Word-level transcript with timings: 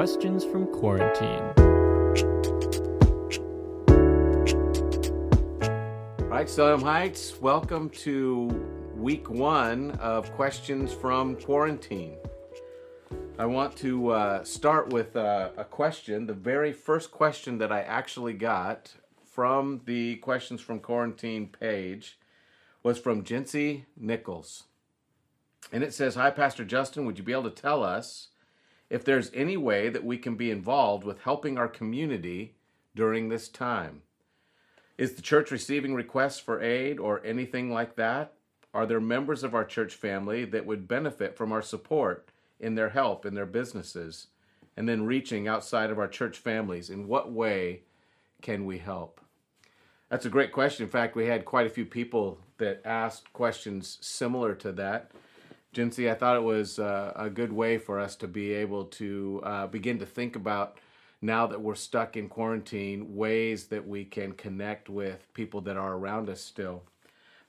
Questions 0.00 0.46
from 0.46 0.66
Quarantine. 0.68 1.52
All 6.18 6.26
right, 6.26 6.48
Salem 6.48 6.80
Heights, 6.80 7.38
welcome 7.42 7.90
to 7.90 8.46
week 8.96 9.28
one 9.28 9.90
of 10.00 10.32
Questions 10.32 10.90
from 10.90 11.36
Quarantine. 11.36 12.16
I 13.38 13.44
want 13.44 13.76
to 13.76 14.08
uh, 14.08 14.42
start 14.42 14.88
with 14.88 15.16
uh, 15.16 15.50
a 15.58 15.64
question. 15.66 16.24
The 16.24 16.32
very 16.32 16.72
first 16.72 17.10
question 17.10 17.58
that 17.58 17.70
I 17.70 17.82
actually 17.82 18.32
got 18.32 18.94
from 19.30 19.82
the 19.84 20.16
Questions 20.16 20.62
from 20.62 20.78
Quarantine 20.78 21.48
page 21.48 22.18
was 22.82 22.98
from 22.98 23.22
Jincy 23.22 23.84
Nichols. 23.98 24.64
And 25.70 25.84
it 25.84 25.92
says 25.92 26.14
Hi, 26.14 26.30
Pastor 26.30 26.64
Justin, 26.64 27.04
would 27.04 27.18
you 27.18 27.24
be 27.24 27.32
able 27.32 27.50
to 27.50 27.50
tell 27.50 27.84
us 27.84 28.28
if 28.90 29.04
there's 29.04 29.30
any 29.32 29.56
way 29.56 29.88
that 29.88 30.04
we 30.04 30.18
can 30.18 30.34
be 30.34 30.50
involved 30.50 31.04
with 31.04 31.22
helping 31.22 31.56
our 31.56 31.68
community 31.68 32.56
during 32.94 33.28
this 33.28 33.48
time? 33.48 34.02
Is 34.98 35.14
the 35.14 35.22
church 35.22 35.50
receiving 35.50 35.94
requests 35.94 36.40
for 36.40 36.60
aid 36.60 36.98
or 36.98 37.24
anything 37.24 37.72
like 37.72 37.96
that? 37.96 38.34
Are 38.74 38.84
there 38.84 39.00
members 39.00 39.42
of 39.42 39.54
our 39.54 39.64
church 39.64 39.94
family 39.94 40.44
that 40.44 40.66
would 40.66 40.86
benefit 40.86 41.36
from 41.36 41.52
our 41.52 41.62
support 41.62 42.28
in 42.58 42.74
their 42.74 42.90
help 42.90 43.24
in 43.24 43.34
their 43.34 43.46
businesses? 43.46 44.26
And 44.76 44.88
then 44.88 45.06
reaching 45.06 45.48
outside 45.48 45.90
of 45.90 45.98
our 45.98 46.08
church 46.08 46.38
families, 46.38 46.90
in 46.90 47.08
what 47.08 47.32
way 47.32 47.82
can 48.42 48.66
we 48.66 48.78
help? 48.78 49.20
That's 50.10 50.26
a 50.26 50.30
great 50.30 50.52
question. 50.52 50.84
In 50.84 50.90
fact, 50.90 51.16
we 51.16 51.26
had 51.26 51.44
quite 51.44 51.66
a 51.66 51.70
few 51.70 51.84
people 51.84 52.38
that 52.58 52.82
asked 52.84 53.32
questions 53.32 53.98
similar 54.00 54.54
to 54.56 54.72
that. 54.72 55.12
Jincy, 55.72 56.10
I 56.10 56.14
thought 56.14 56.36
it 56.36 56.42
was 56.42 56.80
uh, 56.80 57.12
a 57.14 57.30
good 57.30 57.52
way 57.52 57.78
for 57.78 58.00
us 58.00 58.16
to 58.16 58.28
be 58.28 58.52
able 58.52 58.86
to 58.86 59.40
uh, 59.44 59.66
begin 59.68 60.00
to 60.00 60.06
think 60.06 60.34
about 60.34 60.78
now 61.22 61.46
that 61.46 61.60
we're 61.60 61.76
stuck 61.76 62.16
in 62.16 62.28
quarantine, 62.28 63.14
ways 63.14 63.66
that 63.66 63.86
we 63.86 64.04
can 64.04 64.32
connect 64.32 64.88
with 64.88 65.32
people 65.32 65.60
that 65.60 65.76
are 65.76 65.94
around 65.94 66.28
us 66.28 66.40
still. 66.40 66.82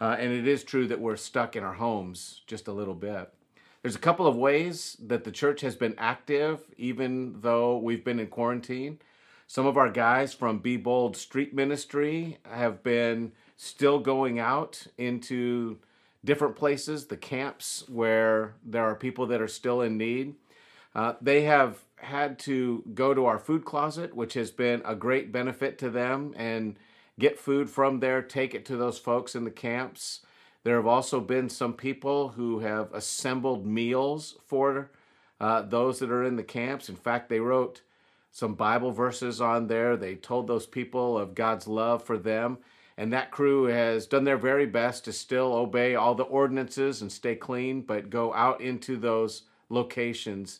Uh, 0.00 0.16
and 0.18 0.32
it 0.32 0.48
is 0.48 0.64
true 0.64 0.88
that 0.88 1.00
we're 1.00 1.16
stuck 1.16 1.54
in 1.54 1.62
our 1.62 1.74
homes 1.74 2.42
just 2.46 2.66
a 2.66 2.72
little 2.72 2.94
bit. 2.94 3.32
There's 3.82 3.96
a 3.96 4.00
couple 4.00 4.26
of 4.26 4.36
ways 4.36 4.96
that 5.06 5.22
the 5.22 5.30
church 5.30 5.60
has 5.60 5.76
been 5.76 5.94
active, 5.96 6.62
even 6.76 7.40
though 7.40 7.78
we've 7.78 8.04
been 8.04 8.18
in 8.18 8.26
quarantine. 8.26 8.98
Some 9.46 9.66
of 9.66 9.76
our 9.76 9.90
guys 9.90 10.34
from 10.34 10.58
Be 10.58 10.76
Bold 10.76 11.16
Street 11.16 11.54
Ministry 11.54 12.38
have 12.50 12.82
been 12.82 13.32
still 13.56 14.00
going 14.00 14.40
out 14.40 14.86
into 14.98 15.78
different 16.24 16.56
places, 16.56 17.06
the 17.06 17.16
camps 17.16 17.84
where 17.88 18.54
there 18.64 18.84
are 18.84 18.94
people 18.94 19.26
that 19.26 19.40
are 19.40 19.48
still 19.48 19.80
in 19.82 19.96
need. 19.96 20.34
Uh, 20.94 21.14
they 21.20 21.42
have 21.42 21.84
had 21.96 22.38
to 22.38 22.82
go 22.94 23.14
to 23.14 23.26
our 23.26 23.38
food 23.38 23.64
closet, 23.64 24.14
which 24.14 24.34
has 24.34 24.50
been 24.50 24.82
a 24.84 24.94
great 24.94 25.30
benefit 25.32 25.78
to 25.78 25.90
them, 25.90 26.34
and 26.36 26.76
get 27.18 27.38
food 27.38 27.68
from 27.68 28.00
there, 28.00 28.22
take 28.22 28.54
it 28.54 28.64
to 28.64 28.76
those 28.76 28.98
folks 28.98 29.34
in 29.34 29.44
the 29.44 29.50
camps. 29.50 30.20
There 30.64 30.76
have 30.76 30.86
also 30.86 31.20
been 31.20 31.48
some 31.48 31.72
people 31.72 32.30
who 32.30 32.60
have 32.60 32.92
assembled 32.92 33.66
meals 33.66 34.36
for 34.46 34.90
uh, 35.40 35.62
those 35.62 35.98
that 36.00 36.10
are 36.10 36.24
in 36.24 36.36
the 36.36 36.42
camps. 36.42 36.88
In 36.88 36.96
fact, 36.96 37.28
they 37.28 37.40
wrote 37.40 37.82
some 38.30 38.54
Bible 38.54 38.90
verses 38.90 39.40
on 39.40 39.66
there. 39.66 39.96
They 39.96 40.14
told 40.14 40.46
those 40.46 40.66
people 40.66 41.16
of 41.16 41.34
God's 41.34 41.66
love 41.66 42.02
for 42.02 42.18
them. 42.18 42.58
And 42.98 43.12
that 43.12 43.30
crew 43.30 43.66
has 43.66 44.08
done 44.08 44.24
their 44.24 44.36
very 44.36 44.66
best 44.66 45.04
to 45.04 45.12
still 45.12 45.52
obey 45.52 45.94
all 45.94 46.16
the 46.16 46.24
ordinances 46.24 47.00
and 47.00 47.12
stay 47.12 47.36
clean, 47.36 47.82
but 47.82 48.10
go 48.10 48.34
out 48.34 48.60
into 48.60 48.96
those 48.96 49.44
locations 49.68 50.58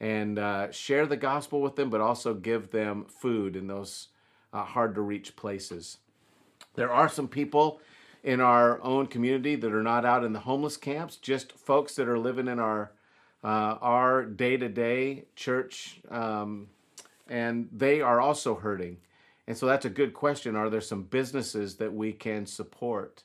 and 0.00 0.36
uh, 0.36 0.72
share 0.72 1.06
the 1.06 1.16
gospel 1.16 1.62
with 1.62 1.76
them, 1.76 1.88
but 1.88 2.00
also 2.00 2.34
give 2.34 2.72
them 2.72 3.04
food 3.04 3.54
in 3.54 3.68
those 3.68 4.08
uh, 4.52 4.64
hard 4.64 4.96
to 4.96 5.00
reach 5.00 5.36
places. 5.36 5.98
There 6.74 6.92
are 6.92 7.08
some 7.08 7.28
people 7.28 7.80
in 8.24 8.40
our 8.40 8.82
own 8.82 9.06
community 9.06 9.54
that 9.54 9.72
are 9.72 9.82
not 9.84 10.04
out 10.04 10.24
in 10.24 10.32
the 10.32 10.40
homeless 10.40 10.76
camps, 10.76 11.14
just 11.14 11.52
folks 11.52 11.94
that 11.94 12.08
are 12.08 12.18
living 12.18 12.48
in 12.48 12.58
our 12.58 12.90
uh, 13.44 13.78
our 13.80 14.24
day 14.24 14.56
to 14.56 14.68
day 14.68 15.26
church, 15.36 16.00
um, 16.10 16.66
and 17.28 17.68
they 17.70 18.00
are 18.00 18.20
also 18.20 18.56
hurting. 18.56 18.96
And 19.46 19.56
so 19.56 19.66
that's 19.66 19.84
a 19.84 19.90
good 19.90 20.12
question. 20.12 20.56
Are 20.56 20.70
there 20.70 20.80
some 20.80 21.02
businesses 21.04 21.76
that 21.76 21.92
we 21.92 22.12
can 22.12 22.46
support? 22.46 23.22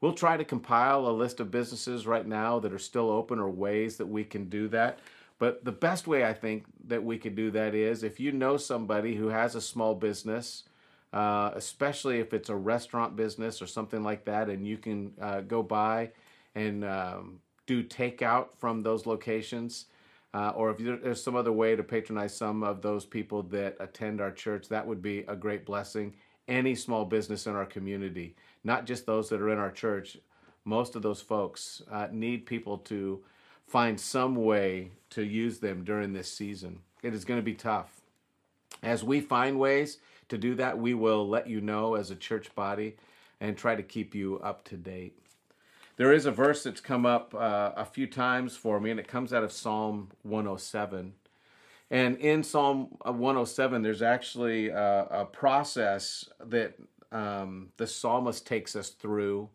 We'll 0.00 0.14
try 0.14 0.36
to 0.36 0.44
compile 0.44 1.06
a 1.06 1.12
list 1.12 1.40
of 1.40 1.50
businesses 1.50 2.06
right 2.06 2.26
now 2.26 2.58
that 2.60 2.72
are 2.72 2.78
still 2.78 3.10
open 3.10 3.38
or 3.38 3.50
ways 3.50 3.96
that 3.98 4.06
we 4.06 4.24
can 4.24 4.48
do 4.48 4.68
that. 4.68 4.98
But 5.38 5.64
the 5.64 5.72
best 5.72 6.06
way 6.06 6.24
I 6.24 6.34
think 6.34 6.64
that 6.86 7.02
we 7.02 7.18
could 7.18 7.34
do 7.34 7.50
that 7.52 7.74
is 7.74 8.02
if 8.02 8.20
you 8.20 8.32
know 8.32 8.56
somebody 8.56 9.14
who 9.14 9.28
has 9.28 9.54
a 9.54 9.60
small 9.60 9.94
business, 9.94 10.64
uh, 11.12 11.50
especially 11.54 12.18
if 12.20 12.34
it's 12.34 12.50
a 12.50 12.56
restaurant 12.56 13.16
business 13.16 13.62
or 13.62 13.66
something 13.66 14.02
like 14.02 14.24
that, 14.26 14.48
and 14.48 14.66
you 14.66 14.76
can 14.76 15.12
uh, 15.20 15.40
go 15.40 15.62
by 15.62 16.10
and 16.54 16.84
um, 16.84 17.40
do 17.66 17.82
takeout 17.82 18.48
from 18.58 18.82
those 18.82 19.06
locations. 19.06 19.86
Uh, 20.32 20.50
or 20.50 20.70
if 20.70 20.78
there's 20.78 21.22
some 21.22 21.34
other 21.34 21.52
way 21.52 21.74
to 21.74 21.82
patronize 21.82 22.36
some 22.36 22.62
of 22.62 22.82
those 22.82 23.04
people 23.04 23.42
that 23.42 23.76
attend 23.80 24.20
our 24.20 24.30
church, 24.30 24.68
that 24.68 24.86
would 24.86 25.02
be 25.02 25.20
a 25.26 25.34
great 25.34 25.66
blessing. 25.66 26.14
Any 26.46 26.74
small 26.74 27.04
business 27.04 27.46
in 27.46 27.54
our 27.54 27.66
community, 27.66 28.36
not 28.62 28.86
just 28.86 29.06
those 29.06 29.28
that 29.28 29.40
are 29.40 29.50
in 29.50 29.58
our 29.58 29.70
church, 29.70 30.18
most 30.64 30.94
of 30.94 31.02
those 31.02 31.20
folks 31.20 31.82
uh, 31.90 32.08
need 32.12 32.46
people 32.46 32.78
to 32.78 33.20
find 33.66 33.98
some 33.98 34.36
way 34.36 34.90
to 35.10 35.22
use 35.22 35.58
them 35.58 35.84
during 35.84 36.12
this 36.12 36.32
season. 36.32 36.80
It 37.02 37.14
is 37.14 37.24
going 37.24 37.38
to 37.38 37.44
be 37.44 37.54
tough. 37.54 38.00
As 38.82 39.02
we 39.02 39.20
find 39.20 39.58
ways 39.58 39.98
to 40.28 40.38
do 40.38 40.54
that, 40.56 40.78
we 40.78 40.94
will 40.94 41.28
let 41.28 41.48
you 41.48 41.60
know 41.60 41.94
as 41.94 42.10
a 42.10 42.16
church 42.16 42.54
body 42.54 42.96
and 43.40 43.56
try 43.56 43.74
to 43.74 43.82
keep 43.82 44.14
you 44.14 44.38
up 44.40 44.64
to 44.64 44.76
date. 44.76 45.18
There 46.00 46.14
is 46.14 46.24
a 46.24 46.30
verse 46.30 46.62
that's 46.62 46.80
come 46.80 47.04
up 47.04 47.34
uh, 47.34 47.72
a 47.76 47.84
few 47.84 48.06
times 48.06 48.56
for 48.56 48.80
me, 48.80 48.90
and 48.90 48.98
it 48.98 49.06
comes 49.06 49.34
out 49.34 49.44
of 49.44 49.52
Psalm 49.52 50.08
107. 50.22 51.12
And 51.90 52.16
in 52.16 52.42
Psalm 52.42 52.96
107, 53.04 53.82
there's 53.82 54.00
actually 54.00 54.70
a, 54.70 55.06
a 55.10 55.24
process 55.26 56.26
that 56.42 56.72
um, 57.12 57.68
the 57.76 57.86
psalmist 57.86 58.46
takes 58.46 58.74
us 58.74 58.88
through. 58.88 59.50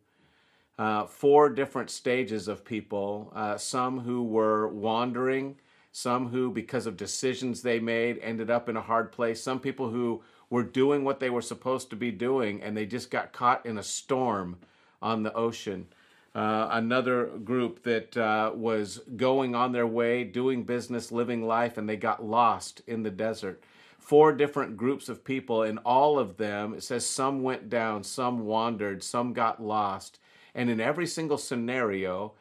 Uh, 0.78 1.07
four 1.07 1.50
different 1.50 1.89
stages 1.89 2.47
of 2.47 2.63
people 2.63 3.34
uh, 3.35 3.57
some 3.57 4.01
who 4.01 4.22
were 4.22 4.67
wandering, 4.67 5.55
some 5.91 6.28
who, 6.28 6.51
because 6.51 6.85
of 6.85 6.95
decisions 6.95 7.63
they 7.63 7.79
made, 7.79 8.19
ended 8.19 8.51
up 8.51 8.69
in 8.69 8.78
a 8.78 8.81
hard 8.81 9.11
place, 9.11 9.41
some 9.41 9.59
people 9.59 9.89
who 9.89 10.22
were 10.51 10.61
doing 10.61 11.03
what 11.03 11.19
they 11.19 11.31
were 11.31 11.41
supposed 11.41 11.89
to 11.89 11.95
be 11.95 12.11
doing 12.11 12.61
and 12.61 12.78
they 12.78 12.85
just 12.85 13.09
got 13.09 13.34
caught 13.34 13.66
in 13.66 13.79
a 13.79 13.84
storm 13.84 14.59
on 15.01 15.23
the 15.23 15.34
ocean 15.34 15.88
uh, 16.35 16.68
another 16.72 17.28
group 17.28 17.81
that 17.84 18.16
uh, 18.18 18.51
was 18.53 19.00
going 19.16 19.56
on 19.56 19.72
their 19.72 19.88
way, 19.88 20.25
doing 20.25 20.63
business, 20.63 21.09
living 21.09 21.47
life, 21.47 21.78
and 21.78 21.88
they 21.88 21.96
got 21.96 22.25
lost 22.25 22.81
in 22.85 23.03
the 23.03 23.09
desert. 23.09 23.63
Four 23.97 24.34
different 24.34 24.75
groups 24.75 25.07
of 25.07 25.23
people, 25.23 25.63
and 25.63 25.79
all 25.85 26.19
of 26.19 26.35
them, 26.35 26.73
it 26.73 26.84
says 26.84 27.06
some 27.06 27.41
went 27.41 27.69
down, 27.69 28.03
some 28.03 28.46
wandered, 28.46 29.01
some 29.01 29.31
got 29.31 29.63
lost. 29.63 30.19
And 30.53 30.69
in 30.69 30.81
every 30.81 31.07
single 31.07 31.38
scenario, 31.38 32.34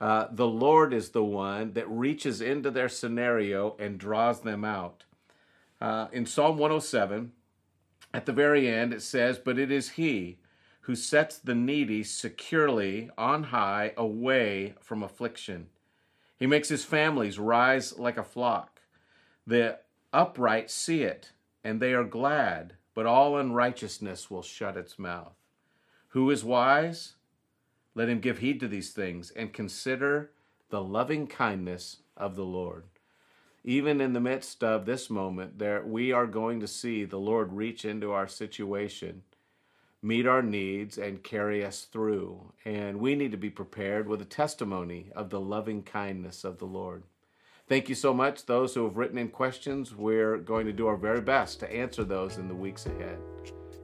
uh, 0.00 0.26
the 0.32 0.48
Lord 0.48 0.92
is 0.92 1.10
the 1.10 1.24
one 1.24 1.72
that 1.74 1.88
reaches 1.88 2.40
into 2.40 2.72
their 2.72 2.88
scenario 2.88 3.76
and 3.78 3.96
draws 3.96 4.40
them 4.40 4.64
out. 4.64 5.04
Uh, 5.80 6.08
in 6.10 6.26
Psalm 6.26 6.58
107, 6.58 7.30
at 8.12 8.26
the 8.26 8.32
very 8.32 8.68
end, 8.68 8.92
it 8.92 9.02
says, 9.02 9.38
But 9.38 9.56
it 9.56 9.70
is 9.70 9.90
He 9.90 10.38
who 10.86 10.94
sets 10.94 11.38
the 11.38 11.54
needy 11.54 12.04
securely 12.04 13.10
on 13.18 13.42
high 13.42 13.92
away 13.96 14.72
from 14.80 15.02
affliction. 15.02 15.66
He 16.38 16.46
makes 16.46 16.68
his 16.68 16.84
families 16.84 17.40
rise 17.40 17.98
like 17.98 18.16
a 18.16 18.22
flock. 18.22 18.80
The 19.44 19.80
upright 20.12 20.70
see 20.70 21.02
it, 21.02 21.32
and 21.64 21.80
they 21.80 21.92
are 21.92 22.04
glad, 22.04 22.74
but 22.94 23.04
all 23.04 23.36
unrighteousness 23.36 24.30
will 24.30 24.42
shut 24.42 24.76
its 24.76 24.96
mouth. 24.96 25.34
Who 26.10 26.30
is 26.30 26.44
wise? 26.44 27.14
Let 27.96 28.08
him 28.08 28.20
give 28.20 28.38
heed 28.38 28.60
to 28.60 28.68
these 28.68 28.92
things 28.92 29.32
and 29.32 29.52
consider 29.52 30.30
the 30.70 30.82
loving 30.84 31.26
kindness 31.26 31.96
of 32.16 32.36
the 32.36 32.44
Lord. 32.44 32.84
Even 33.64 34.00
in 34.00 34.12
the 34.12 34.20
midst 34.20 34.62
of 34.62 34.86
this 34.86 35.10
moment, 35.10 35.58
there 35.58 35.82
we 35.84 36.12
are 36.12 36.28
going 36.28 36.60
to 36.60 36.68
see 36.68 37.04
the 37.04 37.18
Lord 37.18 37.52
reach 37.54 37.84
into 37.84 38.12
our 38.12 38.28
situation 38.28 39.24
meet 40.06 40.26
our 40.26 40.42
needs, 40.42 40.98
and 40.98 41.24
carry 41.24 41.64
us 41.64 41.82
through. 41.90 42.52
And 42.64 43.00
we 43.00 43.16
need 43.16 43.32
to 43.32 43.36
be 43.36 43.50
prepared 43.50 44.08
with 44.08 44.22
a 44.22 44.26
testimony 44.26 45.10
of 45.16 45.30
the 45.30 45.40
loving 45.40 45.82
kindness 45.82 46.44
of 46.44 46.58
the 46.58 46.64
Lord. 46.64 47.02
Thank 47.68 47.88
you 47.88 47.96
so 47.96 48.14
much, 48.14 48.46
those 48.46 48.74
who 48.74 48.84
have 48.84 48.96
written 48.96 49.18
in 49.18 49.28
questions. 49.28 49.94
We're 49.94 50.36
going 50.36 50.66
to 50.66 50.72
do 50.72 50.86
our 50.86 50.96
very 50.96 51.20
best 51.20 51.58
to 51.60 51.72
answer 51.72 52.04
those 52.04 52.36
in 52.36 52.46
the 52.46 52.54
weeks 52.54 52.86
ahead. 52.86 53.18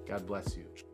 God 0.06 0.24
bless 0.26 0.56
you. 0.56 0.91